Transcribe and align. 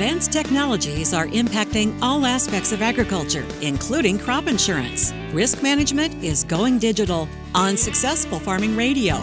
Advanced 0.00 0.32
technologies 0.32 1.12
are 1.12 1.26
impacting 1.26 1.94
all 2.00 2.24
aspects 2.24 2.72
of 2.72 2.80
agriculture, 2.80 3.44
including 3.60 4.18
crop 4.18 4.46
insurance. 4.46 5.12
Risk 5.30 5.62
management 5.62 6.24
is 6.24 6.42
going 6.42 6.78
digital 6.78 7.28
on 7.54 7.76
Successful 7.76 8.40
Farming 8.40 8.74
Radio. 8.74 9.16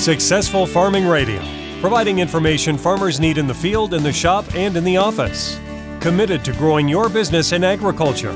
Successful 0.00 0.66
Farming 0.66 1.06
Radio, 1.06 1.40
providing 1.80 2.18
information 2.18 2.76
farmers 2.76 3.20
need 3.20 3.38
in 3.38 3.46
the 3.46 3.54
field, 3.54 3.94
in 3.94 4.02
the 4.02 4.12
shop, 4.12 4.44
and 4.56 4.76
in 4.76 4.82
the 4.82 4.96
office. 4.96 5.60
Committed 6.00 6.44
to 6.44 6.52
growing 6.54 6.88
your 6.88 7.08
business 7.08 7.52
in 7.52 7.62
agriculture. 7.62 8.34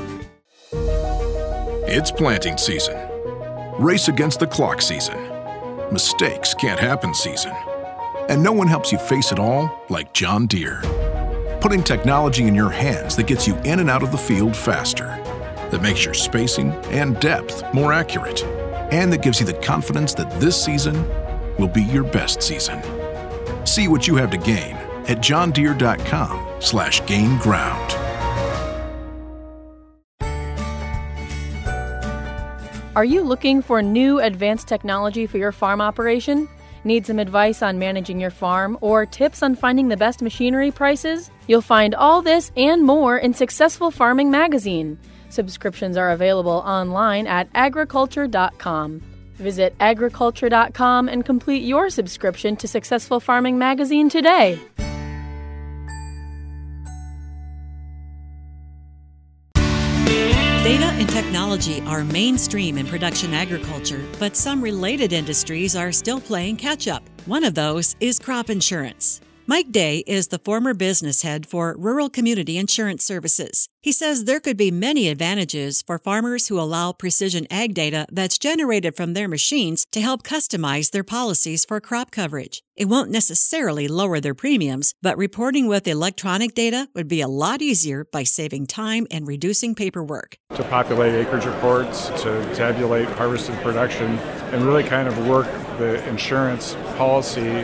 It's 1.91 2.09
planting 2.09 2.57
season. 2.57 2.95
Race 3.79 4.07
against 4.07 4.39
the 4.39 4.47
clock 4.47 4.81
season. 4.81 5.17
Mistakes 5.91 6.53
can't 6.53 6.79
happen 6.79 7.13
season. 7.13 7.53
And 8.27 8.41
no 8.41 8.51
one 8.51 8.67
helps 8.67 8.91
you 8.91 8.97
face 8.97 9.31
it 9.31 9.37
all 9.37 9.83
like 9.89 10.11
John 10.13 10.47
Deere. 10.47 10.81
Putting 11.61 11.83
technology 11.83 12.47
in 12.47 12.55
your 12.55 12.69
hands 12.69 13.15
that 13.15 13.27
gets 13.27 13.47
you 13.47 13.55
in 13.57 13.79
and 13.79 13.89
out 13.89 14.01
of 14.01 14.11
the 14.11 14.17
field 14.17 14.55
faster, 14.55 15.05
that 15.69 15.81
makes 15.81 16.03
your 16.03 16.13
spacing 16.13 16.71
and 16.85 17.19
depth 17.19 17.63
more 17.73 17.93
accurate, 17.93 18.43
and 18.91 19.13
that 19.13 19.21
gives 19.21 19.39
you 19.39 19.45
the 19.45 19.53
confidence 19.53 20.13
that 20.15 20.39
this 20.39 20.59
season 20.63 20.95
will 21.59 21.67
be 21.67 21.83
your 21.83 22.03
best 22.03 22.41
season. 22.41 22.81
See 23.65 23.87
what 23.87 24.07
you 24.07 24.15
have 24.15 24.31
to 24.31 24.37
gain 24.37 24.75
at 25.07 25.19
johndeere.com 25.19 26.61
slash 26.61 27.05
gain 27.05 27.37
ground. 27.39 27.91
Are 32.95 33.05
you 33.05 33.23
looking 33.23 33.61
for 33.61 33.81
new 33.81 34.19
advanced 34.19 34.67
technology 34.67 35.27
for 35.27 35.37
your 35.37 35.51
farm 35.51 35.81
operation? 35.81 36.47
Need 36.85 37.07
some 37.07 37.17
advice 37.17 37.63
on 37.63 37.79
managing 37.79 38.19
your 38.19 38.29
farm 38.29 38.77
or 38.79 39.07
tips 39.07 39.41
on 39.41 39.55
finding 39.55 39.87
the 39.87 39.97
best 39.97 40.21
machinery 40.21 40.69
prices? 40.69 41.31
You'll 41.47 41.61
find 41.61 41.95
all 41.95 42.21
this 42.21 42.51
and 42.55 42.83
more 42.83 43.17
in 43.17 43.33
Successful 43.33 43.89
Farming 43.89 44.29
Magazine. 44.29 44.99
Subscriptions 45.29 45.97
are 45.97 46.11
available 46.11 46.61
online 46.63 47.25
at 47.25 47.49
agriculture.com. 47.55 49.01
Visit 49.33 49.75
agriculture.com 49.79 51.09
and 51.09 51.25
complete 51.25 51.63
your 51.63 51.89
subscription 51.89 52.55
to 52.57 52.67
Successful 52.67 53.19
Farming 53.19 53.57
Magazine 53.57 54.07
today. 54.07 54.59
Data 60.65 60.85
and 60.85 61.07
technology 61.07 61.79
are 61.81 62.03
mainstream 62.03 62.79
in 62.79 62.87
production 62.87 63.35
agriculture, 63.35 64.03
but 64.17 64.35
some 64.35 64.63
related 64.63 65.13
industries 65.13 65.75
are 65.75 65.91
still 65.91 66.19
playing 66.19 66.57
catch 66.57 66.87
up. 66.87 67.03
One 67.27 67.43
of 67.43 67.53
those 67.53 67.95
is 67.99 68.17
crop 68.17 68.49
insurance. 68.49 69.21
Mike 69.47 69.71
Day 69.71 69.99
is 70.07 70.29
the 70.29 70.39
former 70.39 70.73
business 70.73 71.21
head 71.21 71.45
for 71.45 71.75
Rural 71.77 72.09
Community 72.09 72.57
Insurance 72.57 73.05
Services. 73.05 73.69
He 73.79 73.91
says 73.91 74.23
there 74.23 74.39
could 74.39 74.57
be 74.57 74.71
many 74.71 75.07
advantages 75.07 75.83
for 75.85 75.99
farmers 75.99 76.47
who 76.47 76.59
allow 76.59 76.91
precision 76.91 77.45
ag 77.51 77.75
data 77.75 78.07
that's 78.11 78.39
generated 78.39 78.95
from 78.95 79.13
their 79.13 79.27
machines 79.27 79.85
to 79.91 80.01
help 80.01 80.23
customize 80.23 80.89
their 80.89 81.03
policies 81.03 81.63
for 81.63 81.79
crop 81.79 82.09
coverage. 82.09 82.63
It 82.75 82.85
won't 82.85 83.11
necessarily 83.11 83.87
lower 83.87 84.19
their 84.19 84.33
premiums, 84.33 84.95
but 85.03 85.15
reporting 85.15 85.67
with 85.67 85.87
electronic 85.87 86.55
data 86.55 86.89
would 86.95 87.07
be 87.07 87.21
a 87.21 87.27
lot 87.27 87.61
easier 87.61 88.03
by 88.11 88.23
saving 88.23 88.65
time 88.65 89.05
and 89.11 89.27
reducing 89.27 89.75
paperwork. 89.75 90.37
To 90.55 90.63
populate 90.63 91.13
acreage 91.13 91.45
reports, 91.45 92.07
to 92.23 92.55
tabulate 92.55 93.07
harvested 93.09 93.55
production, 93.61 94.17
and 94.51 94.65
really 94.65 94.83
kind 94.83 95.07
of 95.07 95.27
work 95.27 95.45
the 95.77 96.03
insurance 96.09 96.75
policy 96.97 97.63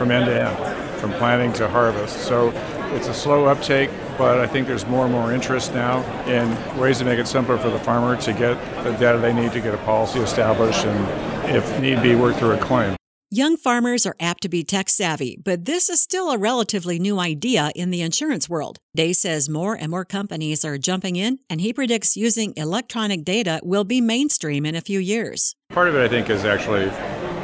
from 0.00 0.10
end 0.10 0.24
to 0.24 0.32
end 0.32 0.98
from 0.98 1.12
planting 1.12 1.52
to 1.52 1.68
harvest. 1.68 2.22
So 2.22 2.52
it's 2.94 3.06
a 3.08 3.12
slow 3.12 3.44
uptake, 3.44 3.90
but 4.16 4.38
I 4.38 4.46
think 4.46 4.66
there's 4.66 4.86
more 4.86 5.04
and 5.04 5.12
more 5.12 5.30
interest 5.30 5.74
now 5.74 6.00
in 6.26 6.48
ways 6.80 7.00
to 7.00 7.04
make 7.04 7.18
it 7.18 7.28
simpler 7.28 7.58
for 7.58 7.68
the 7.68 7.78
farmer 7.80 8.16
to 8.22 8.32
get 8.32 8.54
the 8.82 8.92
data 8.92 9.18
they 9.18 9.34
need 9.34 9.52
to 9.52 9.60
get 9.60 9.74
a 9.74 9.78
policy 9.78 10.20
established 10.20 10.86
and, 10.86 11.54
if 11.54 11.80
need 11.80 12.02
be, 12.02 12.14
work 12.14 12.36
through 12.36 12.52
a 12.52 12.58
claim. 12.58 12.96
Young 13.30 13.58
farmers 13.58 14.06
are 14.06 14.16
apt 14.18 14.42
to 14.42 14.48
be 14.48 14.64
tech 14.64 14.88
savvy, 14.88 15.38
but 15.44 15.66
this 15.66 15.90
is 15.90 16.00
still 16.00 16.30
a 16.30 16.38
relatively 16.38 16.98
new 16.98 17.18
idea 17.18 17.70
in 17.76 17.90
the 17.90 18.00
insurance 18.00 18.48
world. 18.48 18.78
Day 18.96 19.12
says 19.12 19.50
more 19.50 19.74
and 19.74 19.90
more 19.90 20.06
companies 20.06 20.64
are 20.64 20.78
jumping 20.78 21.16
in, 21.16 21.40
and 21.50 21.60
he 21.60 21.74
predicts 21.74 22.16
using 22.16 22.54
electronic 22.56 23.22
data 23.22 23.60
will 23.62 23.84
be 23.84 24.00
mainstream 24.00 24.64
in 24.64 24.74
a 24.74 24.80
few 24.80 24.98
years. 24.98 25.54
Part 25.68 25.88
of 25.88 25.94
it, 25.94 26.02
I 26.02 26.08
think, 26.08 26.30
is 26.30 26.46
actually 26.46 26.90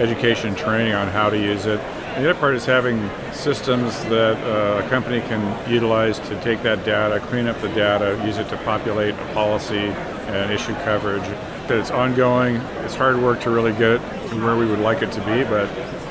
education 0.01 0.55
training 0.55 0.95
on 0.95 1.09
how 1.09 1.29
to 1.29 1.39
use 1.39 1.67
it. 1.67 1.81
The 2.17 2.31
other 2.31 2.41
part 2.41 2.55
is 2.55 2.65
having 2.65 3.11
systems 3.35 4.03
that 4.05 4.39
uh, 4.39 4.83
a 4.83 4.89
company 4.89 5.21
can 5.21 5.71
utilize 5.71 6.19
to 6.21 6.41
take 6.41 6.63
that 6.63 6.83
data, 6.83 7.21
clean 7.21 7.47
up 7.47 7.61
the 7.61 7.69
data, 7.69 8.19
use 8.25 8.39
it 8.39 8.49
to 8.49 8.57
populate 8.65 9.15
a 9.15 9.35
policy 9.35 9.77
and 9.77 10.51
issue 10.51 10.73
coverage. 10.77 11.21
That 11.69 11.73
it's 11.73 11.91
ongoing. 11.91 12.57
It's 12.87 12.95
hard 12.95 13.21
work 13.21 13.43
to 13.43 13.51
really 13.51 13.73
get 13.73 13.91
it 13.91 14.29
to 14.31 14.43
where 14.43 14.57
we 14.57 14.65
would 14.65 14.79
like 14.79 15.03
it 15.03 15.13
to 15.13 15.21
be, 15.27 15.45
but 15.45 15.69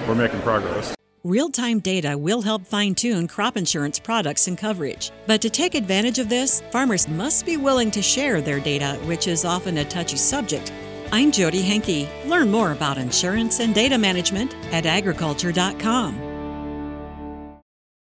we're 0.08 0.14
making 0.14 0.42
progress. 0.42 0.94
Real 1.24 1.50
time 1.50 1.80
data 1.80 2.16
will 2.16 2.44
help 2.44 2.68
fine 2.68 2.94
tune 2.94 3.28
crop 3.28 3.58
insurance 3.58 3.98
products 3.98 4.48
and 4.48 4.60
coverage. 4.60 5.12
But 5.26 5.42
to 5.42 5.50
take 5.50 5.74
advantage 5.74 6.20
of 6.20 6.30
this, 6.30 6.62
farmers 6.70 7.08
must 7.08 7.48
be 7.48 7.58
willing 7.58 7.90
to 7.90 8.04
share 8.04 8.42
their 8.42 8.60
data, 8.60 9.00
which 9.06 9.28
is 9.28 9.44
often 9.44 9.80
a 9.80 9.86
touchy 9.86 10.18
subject 10.18 10.72
I'm 11.12 11.32
Jody 11.32 11.62
Henke. 11.62 12.10
Learn 12.26 12.50
more 12.52 12.72
about 12.72 12.98
insurance 12.98 13.60
and 13.60 13.74
data 13.74 13.98
management 13.98 14.56
at 14.72 14.86
agriculture.com. 14.86 16.25